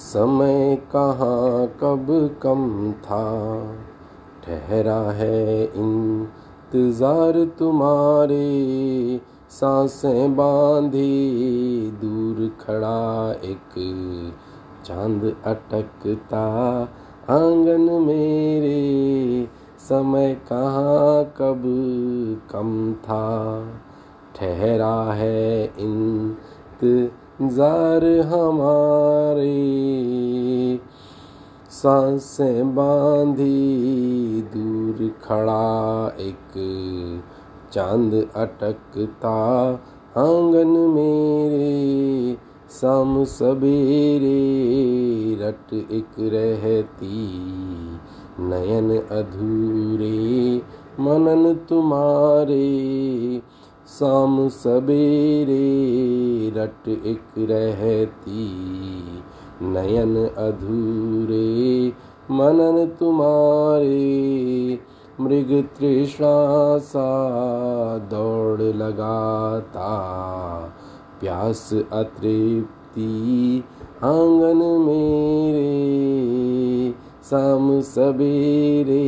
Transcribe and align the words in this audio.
समय 0.00 0.76
कहाँ 0.76 1.66
कब 1.66 2.06
कम 2.42 2.92
था? 2.92 3.74
ठहरा 4.44 5.10
है 5.10 5.64
इंतज़ार 5.64 7.44
तुम्हारे, 7.58 9.20
साँसें 9.50 10.36
बांधी, 10.36 11.90
दूर 11.90 12.56
खड़ा 12.60 13.32
एक 13.32 13.74
चाँद 14.84 15.36
अटकता 15.46 16.46
आँगन 17.30 18.02
मेरे। 18.02 19.48
समय 19.78 20.34
कहाँ 20.34 21.24
कब 21.24 21.62
कम 22.50 22.94
था? 22.94 23.64
ठहरा 24.36 25.12
है 25.12 25.64
इंतज़ार 27.40 28.04
हमारे। 28.20 29.50
साँसें 31.70 32.74
बांधी, 32.74 34.42
दूर 34.54 35.08
खड़ा 35.24 36.08
एक 36.20 36.52
चाँद 37.72 38.14
अटकता 38.36 39.32
आँगन 40.16 40.76
मेरे, 40.90 42.36
शाम 42.80 43.24
सवेरे 43.24 44.36
रट 45.40 45.72
एक 45.74 46.14
रहती 46.18 47.16
नयन 48.40 48.90
अधूरे, 48.98 50.56
मनन 51.00 51.54
तुम्हारे। 51.68 52.66
शाम 53.90 54.48
सवेरे 54.48 55.62
रट 56.56 56.88
एक 56.88 57.22
रहती, 57.38 58.44
नयन 59.62 60.14
अधूरे, 60.38 61.92
मनन 62.30 62.86
तुम्हारे। 63.00 64.78
मृग 65.20 65.50
तृष्णा 65.78 66.78
सा 66.78 67.08
दौड़ 67.98 68.60
लगाता, 68.60 69.90
प्यास 71.20 71.70
अतृप्ति 71.92 73.64
आँगन 74.04 74.62
मेरे। 74.86 75.69
शाम 77.30 77.80
सवेरे 77.80 79.02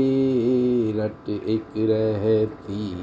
रट 0.97 1.28
एक 1.28 1.65
रहती, 1.78 2.97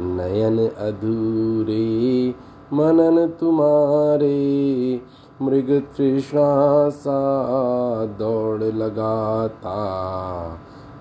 नयन 0.00 0.68
अधूरे, 0.68 2.34
मनन 2.72 3.26
तुम्हारे। 3.26 5.00
मृग 5.42 5.82
तृष्णा 5.96 6.88
सा 6.88 8.06
दौड़ 8.06 8.62
लगाता, 8.62 9.76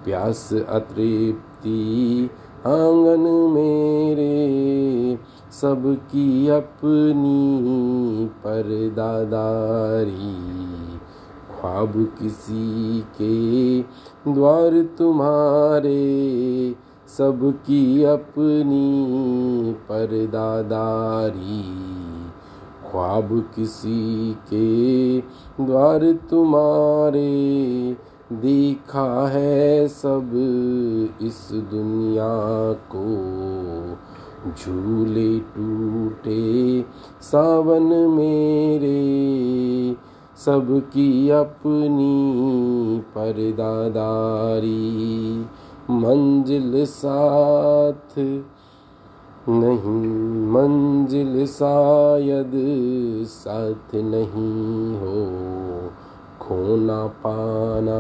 प्यास 0.06 0.53
अतृप्ति 0.53 2.30
आँगन 2.66 3.52
मेरे। 3.53 5.20
सबकी 5.52 6.48
अपनी 6.48 8.26
परदादारी। 8.26 10.64
ख्वाब 11.66 11.94
किसी 12.19 12.99
के 13.21 13.81
द्वार 14.31 14.81
तुम्हारे, 14.97 16.75
सबकी 17.17 18.03
अपनी 18.03 19.03
परदादारी। 19.73 21.63
ख्वाब 22.91 23.49
किसी 23.55 24.33
के 24.53 25.17
द्वार 25.66 26.11
तुम्हारे, 26.30 27.97
देखा 28.33 29.27
है 29.27 29.88
सब 29.88 30.31
इस 31.22 31.50
दुनिया 31.52 32.73
को। 32.73 33.06
झूले 34.45 35.40
टूटे 35.40 36.85
सावन 37.22 38.09
मेरे 38.11 39.25
सबकी 40.38 41.29
अपनी 41.29 42.13
परदादारी। 43.00 44.75
मंजिल 45.90 46.85
साथ 46.85 48.19
नहीं, 49.50 50.01
मंजिल 50.51 51.46
शायद 51.46 52.51
साथ 53.25 53.96
नहीं 53.96 54.96
हो। 54.97 55.25
खोना 56.41 57.07
पाना 57.07 58.00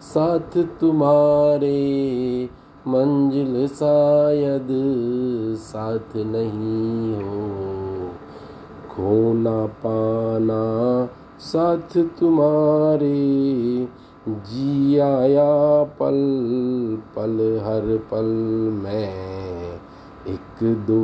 साथ 0.00 0.62
तुम्हारे, 0.80 1.78
मंजिल 2.88 3.66
शायद 3.66 4.68
साथ 5.56 6.16
नहीं 6.16 7.14
हो। 7.14 7.66
खोना 8.90 9.66
पाना 9.66 10.85
साथ 11.40 11.96
तुम्हारे 12.18 13.16
जी 14.28 14.98
आया 14.98 15.82
पल 15.84 16.16
पल, 17.16 17.60
हर 17.64 17.96
पल 18.10 18.30
में 18.72 19.74
एक 20.26 20.62
दो, 20.86 21.02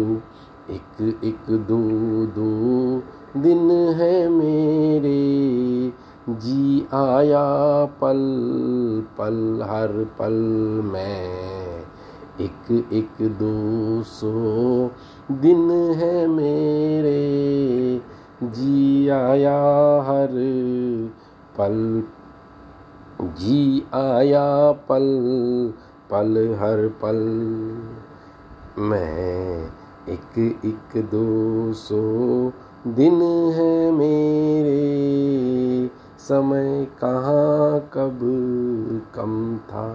एक 0.74 1.20
एक 1.24 1.50
दो 1.50 1.80
दो 2.26 2.48
दिन 3.40 3.70
है 3.70 4.28
मेरे 4.28 5.12
जी 6.28 6.86
आया 6.94 7.84
पल 7.84 8.22
पल, 9.18 9.60
हर 9.62 10.04
पल 10.18 10.32
में 10.84 11.78
एक 12.40 12.70
एक 12.92 13.22
दो 13.22 14.02
सौ 14.02 14.32
दिन 15.32 15.70
है 15.70 16.26
मेरे 16.26 17.20
जी 18.44 19.08
आया 19.08 19.58
हर 20.02 20.32
पल 21.58 22.02
जी 23.38 23.82
आया 23.94 24.46
पल 24.88 25.06
पल 26.10 26.36
हर 26.60 26.86
पल। 27.02 27.20
मैं 28.80 29.70
एक 30.08 30.38
एक 30.64 30.96
दो 31.04 31.72
सौ 31.72 32.00
दिन 32.88 33.20
है 33.54 33.90
मेरे, 33.92 34.80
समय 36.18 36.86
कहाँ 37.00 37.80
कब 37.94 38.18
कम 39.14 39.56
था। 39.70 39.88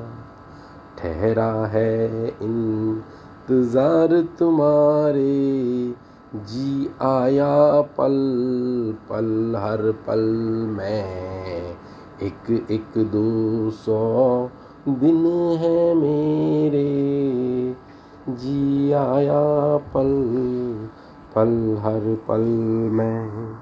ठहरा 0.97 1.51
है 1.67 2.27
इंतज़ार 2.27 4.21
तुम्हारे 4.39 5.35
जी 6.35 6.89
आया 7.01 7.81
पल 7.81 8.15
पल, 9.09 9.55
हर 9.57 9.91
पल 9.91 10.19
मैं 10.69 11.03
एक 12.21 12.67
एक 12.71 12.97
दो 12.97 13.71
सौ 13.71 14.49
दिन 14.89 15.25
है 15.57 15.95
मेरे। 15.95 16.83
जी 18.29 18.91
आया 18.91 19.77
पल 19.77 20.11
पल, 21.35 21.77
हर 21.79 22.17
पल 22.27 22.41
में 22.91 23.57